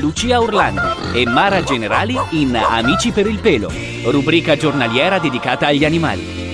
[0.00, 3.70] Lucia Orlandi e Mara Generali in Amici per il pelo
[4.04, 6.44] rubrica giornaliera dedicata agli animali.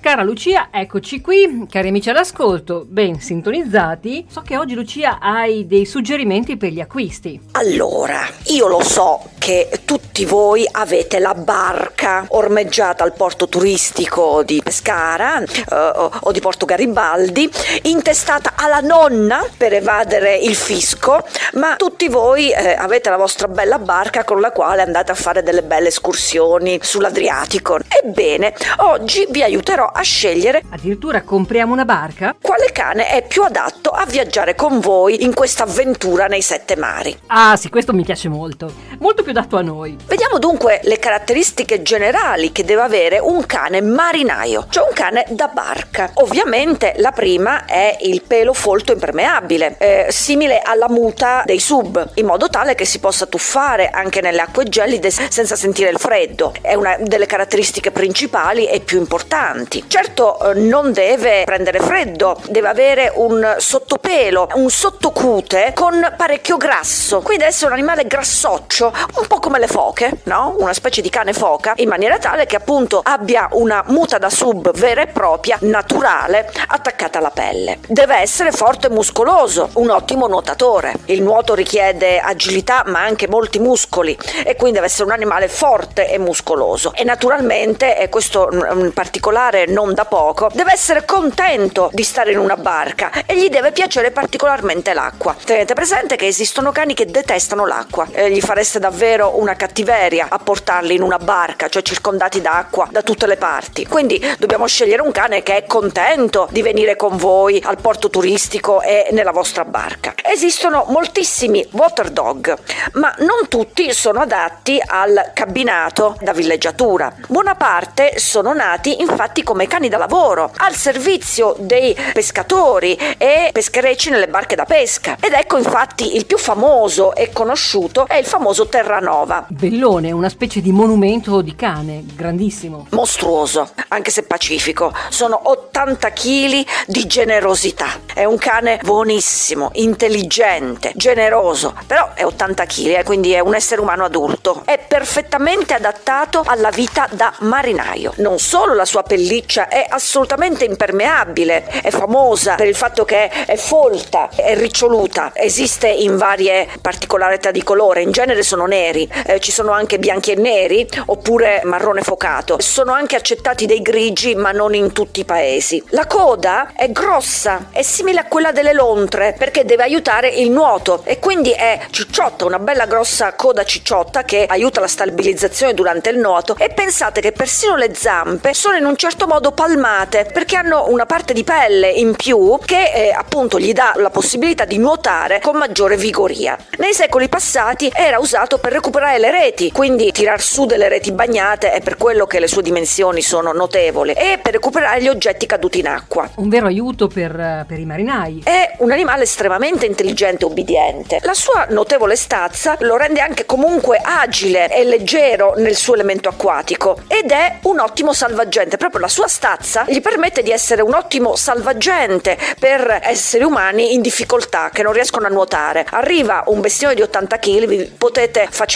[0.00, 4.26] Cara Lucia, eccoci qui, cari amici all'ascolto, ben sintonizzati.
[4.28, 7.38] So che oggi Lucia hai dei suggerimenti per gli acquisti.
[7.52, 14.60] Allora, io lo so che tutti voi avete la barca ormeggiata al porto turistico di
[14.62, 17.50] Pescara uh, o di Porto Garibaldi,
[17.84, 21.24] intestata alla nonna per evadere il fisco,
[21.54, 25.42] ma tutti voi eh, avete la vostra bella barca con la quale andate a fare
[25.42, 27.78] delle belle escursioni sull'Adriatico.
[27.88, 30.62] Ebbene, oggi vi aiuterò a scegliere.
[30.68, 32.36] Addirittura compriamo una barca?
[32.38, 37.18] Quale cane è più adatto a viaggiare con voi in questa avventura nei sette mari?
[37.28, 38.70] Ah sì, questo mi piace molto.
[38.98, 39.96] Molto più adatto a noi.
[40.06, 45.48] Vediamo dunque le caratteristiche generali che deve avere un cane marinaio, cioè un cane da
[45.48, 46.10] barca.
[46.14, 52.26] Ovviamente la prima è il pelo folto impermeabile, eh, simile alla muta dei sub, in
[52.26, 56.52] modo tale che si possa tuffare anche nelle acque gelide senza sentire il freddo.
[56.60, 59.84] È una delle caratteristiche principali e più importanti.
[59.86, 67.18] Certo eh, non deve prendere freddo, deve avere un sottopelo, un sottocute con parecchio grasso,
[67.20, 70.54] quindi deve essere un animale grassoccio, un po' come le foche, no?
[70.58, 74.72] Una specie di cane foca, in maniera tale che appunto abbia una muta da sub
[74.72, 77.78] vera e propria, naturale, attaccata alla pelle.
[77.86, 80.94] Deve essere forte e muscoloso, un ottimo nuotatore.
[81.06, 86.08] Il nuoto richiede agilità ma anche molti muscoli e quindi deve essere un animale forte
[86.08, 86.94] e muscoloso.
[86.94, 92.38] E naturalmente, e questo in particolare non da poco, deve essere contento di stare in
[92.38, 95.36] una barca e gli deve piacere particolarmente l'acqua.
[95.44, 100.38] Tenete presente che esistono cani che detestano l'acqua e gli fareste davvero una cattiveria a
[100.38, 103.86] portarli in una barca, cioè circondati d'acqua da tutte le parti.
[103.86, 108.80] Quindi dobbiamo scegliere un cane che è contento di venire con voi al porto turistico
[108.82, 110.14] e nella vostra barca.
[110.22, 112.56] Esistono moltissimi water dog,
[112.94, 117.12] ma non tutti sono adatti al cabinato da villeggiatura.
[117.26, 124.10] Buona parte sono nati infatti come cani da lavoro al servizio dei pescatori e pescherecci
[124.10, 125.16] nelle barche da pesca.
[125.20, 128.66] Ed ecco infatti il più famoso e conosciuto è il famoso
[129.00, 129.46] Terranova.
[129.48, 132.86] Bellone, una specie di monumento di cane, grandissimo.
[132.90, 134.92] Mostruoso, anche se pacifico.
[135.08, 137.88] Sono 80 kg di generosità.
[138.12, 143.80] È un cane buonissimo, intelligente, generoso, però è 80 kg, eh, quindi è un essere
[143.80, 144.62] umano adulto.
[144.66, 148.12] È perfettamente adattato alla vita da marinaio.
[148.16, 153.56] Non solo la sua pelliccia è assolutamente impermeabile, è famosa per il fatto che è
[153.56, 159.40] folta, è riccioluta, esiste in varie particolarità di colore, in genere sono neri neri, eh,
[159.40, 162.56] ci sono anche bianchi e neri oppure marrone focato.
[162.60, 165.82] Sono anche accettati dei grigi ma non in tutti i paesi.
[165.90, 171.02] La coda è grossa, è simile a quella delle lontre perché deve aiutare il nuoto
[171.04, 176.18] e quindi è cicciotta, una bella grossa coda cicciotta che aiuta la stabilizzazione durante il
[176.18, 180.88] nuoto e pensate che persino le zampe sono in un certo modo palmate perché hanno
[180.88, 185.40] una parte di pelle in più che eh, appunto gli dà la possibilità di nuotare
[185.40, 186.56] con maggiore vigoria.
[186.78, 191.70] Nei secoli passati era usato per recuperare le reti, quindi tirar su delle reti bagnate
[191.70, 195.80] è per quello che le sue dimensioni sono notevoli e per recuperare gli oggetti caduti
[195.80, 196.30] in acqua.
[196.36, 198.40] Un vero aiuto per, per i marinai.
[198.42, 201.18] È un animale estremamente intelligente e obbediente.
[201.24, 207.02] La sua notevole stazza lo rende anche comunque agile e leggero nel suo elemento acquatico
[207.06, 208.78] ed è un ottimo salvagente.
[208.78, 214.00] Proprio la sua stazza gli permette di essere un ottimo salvagente per esseri umani in
[214.00, 215.84] difficoltà che non riescono a nuotare.
[215.90, 218.68] Arriva un bestione di 80 kg, potete facilmente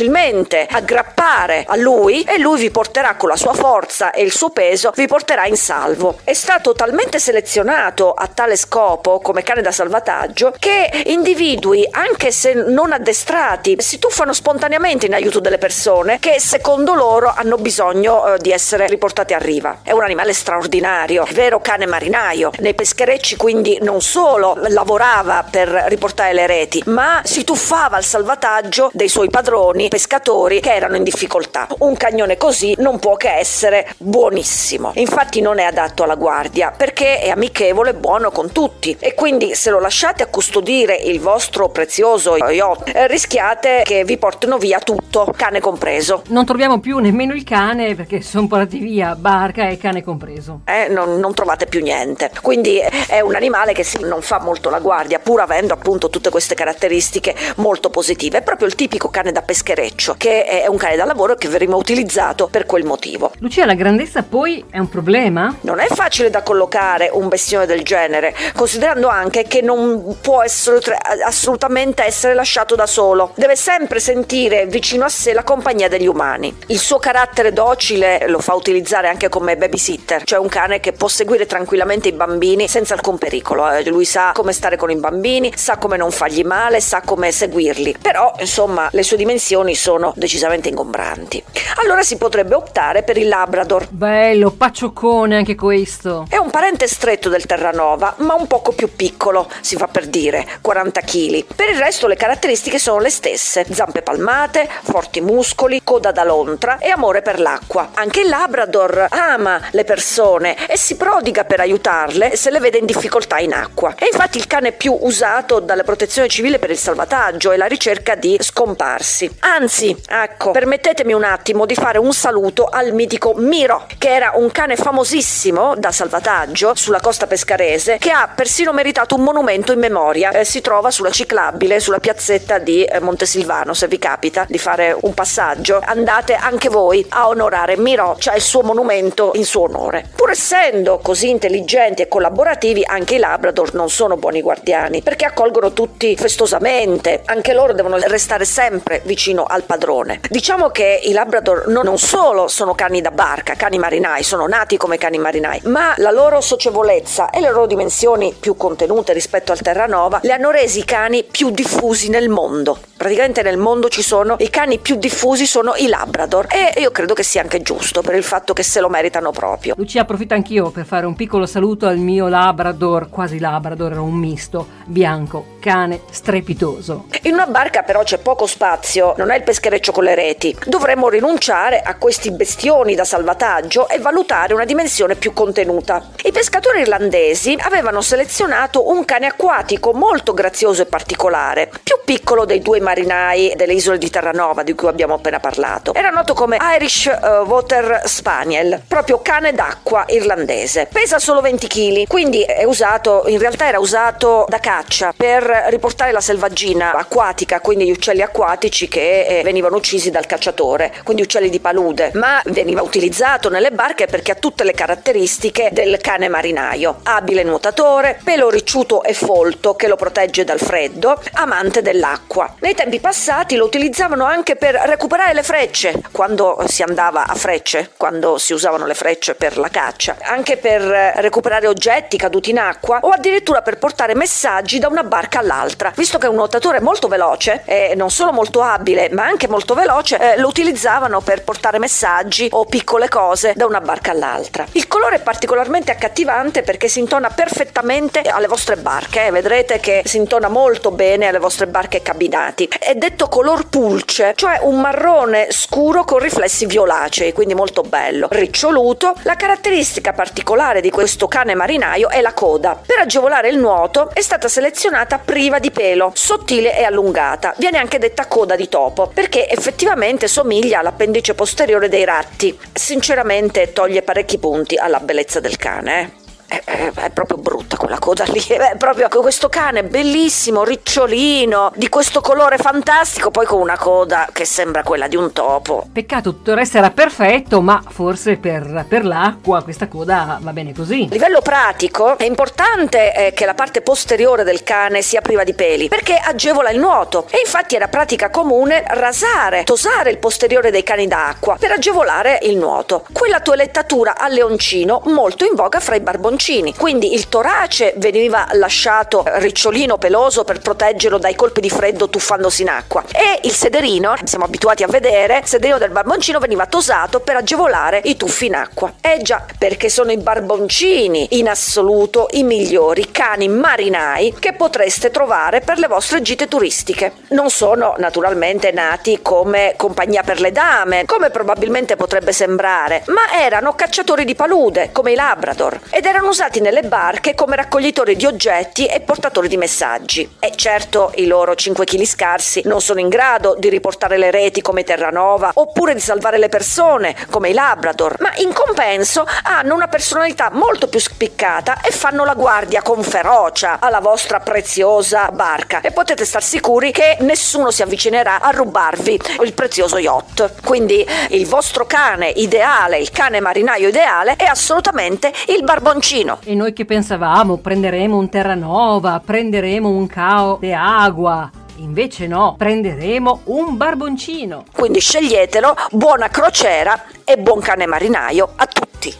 [0.69, 4.93] aggrappare a lui e lui vi porterà con la sua forza e il suo peso,
[4.96, 6.19] vi porterà in salvo.
[6.25, 12.55] È stato talmente selezionato a tale scopo come cane da salvataggio che individui, anche se
[12.55, 18.38] non addestrati, si tuffano spontaneamente in aiuto delle persone che secondo loro hanno bisogno eh,
[18.38, 19.79] di essere riportate a riva.
[19.82, 22.50] È un animale straordinario, vero cane marinaio.
[22.58, 28.91] Nei pescherecci quindi non solo lavorava per riportare le reti, ma si tuffava al salvataggio
[28.93, 31.67] dei suoi padroni pescatori che erano in difficoltà.
[31.79, 34.93] Un cagnone così non può che essere buonissimo.
[34.95, 39.55] Infatti non è adatto alla guardia perché è amichevole e buono con tutti e quindi
[39.55, 44.79] se lo lasciate a custodire il vostro prezioso yacht eh, rischiate che vi portino via
[44.79, 46.23] tutto, cane compreso.
[46.29, 50.61] Non troviamo più nemmeno il cane perché sono portati via barca e cane compreso.
[50.65, 52.31] Eh, non, non trovate più niente.
[52.41, 56.31] Quindi è un animale che sì, non fa molto la guardia, pur avendo appunto tutte
[56.31, 58.39] queste caratteristiche molto positive.
[58.39, 61.79] È proprio il tipico cane da peschereccio, che è un cane da lavoro che verremo
[61.79, 63.33] utilizzato per quel motivo.
[63.39, 65.57] Lucia, la grandezza poi è un problema?
[65.63, 70.97] Non è facile da collocare un bestione del genere, considerando anche che non può essere,
[71.25, 73.33] assolutamente essere lasciato da solo.
[73.35, 76.55] Deve sempre sentire vicino a sé la compagnia degli umani.
[76.67, 81.09] Il suo carattere docile lo fa utilizzare anche come babysitter, cioè un cane che può
[81.09, 83.71] seguire tranquillamente i bambini senza alcun pericolo.
[83.71, 83.89] Eh.
[83.89, 87.97] Lui sa come stare con i bambini, sa come non fargli male, sa come seguirli.
[88.01, 91.43] Però, insomma, le sue dimensioni sono decisamente ingombranti.
[91.83, 93.89] Allora si potrebbe optare per il Labrador.
[93.91, 96.27] Bello, paccioccone anche questo.
[96.29, 101.01] È parente stretto del Terranova, ma un poco più piccolo, si fa per dire, 40
[101.01, 101.45] kg.
[101.53, 106.79] Per il resto le caratteristiche sono le stesse: zampe palmate, forti muscoli, coda da lontra
[106.79, 107.91] e amore per l'acqua.
[107.95, 112.87] Anche il Labrador ama le persone e si prodiga per aiutarle se le vede in
[112.87, 113.97] difficoltà in acqua.
[113.99, 118.15] È infatti il cane più usato dalla protezione civile per il salvataggio e la ricerca
[118.15, 119.29] di scomparsi.
[119.41, 124.53] Anzi, ecco, permettetemi un attimo di fare un saluto al mitico Miro, che era un
[124.53, 126.43] cane famosissimo da salvataggio
[126.75, 130.31] sulla costa pescarese, che ha persino meritato un monumento in memoria.
[130.31, 133.75] Eh, si trova sulla ciclabile, sulla piazzetta di eh, Montesilvano.
[133.75, 138.43] Se vi capita di fare un passaggio, andate anche voi a onorare Miro, c'è il
[138.43, 140.08] suo monumento in suo onore.
[140.14, 145.73] Pur essendo così intelligenti e collaborativi, anche i Labrador non sono buoni guardiani, perché accolgono
[145.73, 150.20] tutti festosamente, anche loro devono restare sempre vicino al padrone.
[150.29, 154.99] Diciamo che i Labrador non solo sono cani da barca, cani marinai, sono nati come
[154.99, 160.21] cani marinai, ma la loro socievolezza e le loro dimensioni più contenute rispetto al Terranova
[160.23, 162.79] le hanno resi i cani più diffusi nel mondo.
[162.97, 167.13] Praticamente nel mondo ci sono i cani più diffusi sono i Labrador e io credo
[167.13, 169.75] che sia anche giusto per il fatto che se lo meritano proprio.
[169.77, 174.15] Lucia approfitto anch'io per fare un piccolo saluto al mio Labrador, quasi Labrador, era un
[174.15, 177.06] misto, bianco, cane strepitoso.
[177.23, 180.56] In una barca però c'è poco spazio, non è il peschereccio con le reti.
[180.67, 186.11] Dovremmo rinunciare a questi bestioni da salvataggio e valutare una dimensione più contenuta.
[186.27, 192.63] I pescatori irlandesi avevano selezionato un cane acquatico molto grazioso e particolare, più piccolo dei
[192.63, 195.93] due marinai delle isole di Terranova di cui abbiamo appena parlato.
[195.93, 200.89] Era noto come Irish uh, Water Spaniel, proprio cane d'acqua irlandese.
[200.91, 206.11] Pesa solo 20 kg, quindi è usato, in realtà era usato da caccia per riportare
[206.11, 211.51] la selvaggina acquatica, quindi gli uccelli acquatici che eh, venivano uccisi dal cacciatore, quindi uccelli
[211.51, 217.01] di palude, ma veniva utilizzato nelle barche perché ha tutte le caratteristiche del cane marinaio.
[217.03, 222.55] Abile nuotatore, pelo ricciuto e folto che lo protegge dal freddo, amante dell'acqua.
[222.61, 227.91] Nei tempi passati lo utilizzavano anche per recuperare le frecce, quando si andava a frecce,
[227.97, 230.83] quando si usavano le frecce per la caccia, anche per
[231.17, 235.93] recuperare oggetti caduti in acqua o addirittura per portare messaggi da una barca all'altra.
[235.94, 239.75] Visto che è un nuotatore molto veloce e non solo molto abile ma anche molto
[239.75, 244.67] veloce, eh, lo utilizzavano per portare messaggi o piccole cose da una barca all'altra.
[244.73, 249.31] Il colore è particolarmente accattivante perché si intona perfettamente alle vostre barche, eh.
[249.31, 252.69] vedrete che si intona molto bene alle vostre barche cabinati.
[252.79, 259.15] È detto color pulce, cioè un marrone scuro con riflessi violacei, quindi molto bello, riccioluto.
[259.23, 262.79] La caratteristica particolare di questo cane marinaio è la coda.
[262.84, 267.55] Per agevolare il nuoto è stata selezionata priva di pelo, sottile e allungata.
[267.56, 272.56] Viene anche detta coda di topo, perché effettivamente somiglia all'appendice posteriore dei ratti.
[272.75, 275.83] Sinceramente toglie parecchi punti alla bellezza del cane.
[275.86, 276.24] Eh?
[276.55, 281.89] È, è, è, proprio brutta quella coda lì, è proprio questo cane bellissimo, ricciolino, di
[281.89, 285.87] questo colore fantastico, poi con una coda che sembra quella di un topo.
[285.93, 290.73] Peccato, tutto il resto era perfetto, ma forse per, per l'acqua questa coda va bene
[290.73, 291.08] così.
[291.11, 295.55] A livello pratico è importante eh, che la parte posteriore del cane sia priva di
[295.55, 300.84] peli, perché agevola il nuoto e infatti era pratica comune rasare, tosare il posteriore dei
[300.84, 303.05] cani d'acqua per agevolare il nuoto.
[303.13, 306.74] Quella toelettatura a leoncino molto in voga fra i barboncini bocconcini.
[306.74, 312.69] Quindi il torace veniva lasciato ricciolino peloso per proteggerlo dai colpi di freddo tuffandosi in
[312.69, 313.03] acqua.
[313.10, 318.01] E il sederino, siamo abituati a vedere, il sederino del barboncino veniva tosato per agevolare
[318.05, 318.93] i tuffi in acqua.
[319.01, 325.60] Eh già, perché sono i barboncini in assoluto i migliori cani marinai che potreste trovare
[325.60, 327.13] per le vostre gite turistiche.
[327.29, 333.74] Non sono naturalmente nati come compagnia per le dame, come probabilmente potrebbe sembrare, ma erano
[333.74, 338.86] cacciatori di palude, come i Labrador, ed erano usati nelle barche come raccoglitori di oggetti
[338.86, 340.29] e portatori di messaggi.
[340.41, 344.60] E certo i loro 5 kg scarsi non sono in grado di riportare le reti
[344.60, 349.86] come Terranova oppure di salvare le persone come i Labrador, ma in compenso hanno una
[349.86, 355.93] personalità molto più spiccata e fanno la guardia con ferocia alla vostra preziosa barca e
[355.93, 360.62] potete star sicuri che nessuno si avvicinerà a rubarvi il prezioso yacht.
[360.64, 366.39] Quindi il vostro cane ideale, il cane marinaio ideale è assolutamente il barboncino vicino.
[366.44, 371.51] E noi che pensavamo prenderemo un Terranova, prenderemo un Cao de Agua.
[371.79, 374.65] Invece no, prenderemo un barboncino.
[374.73, 379.13] Quindi sceglietelo, buona crociera e buon cane marinaio a tutti.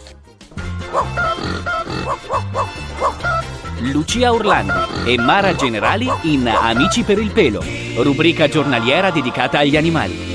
[3.91, 7.61] Lucia Orlandi e Mara Generali in Amici per il pelo,
[7.97, 10.34] rubrica giornaliera dedicata agli animali.